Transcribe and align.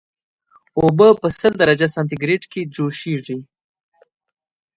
اوبه 0.81 1.07
په 1.21 1.27
سل 1.39 1.53
درجه 1.61 1.87
سانتي 1.95 2.15
ګریډ 2.21 2.43
کې 2.51 2.61
جوشیږي 2.73 3.39